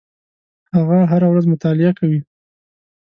[0.75, 2.19] هغه هره ورځ مطالعه کوي.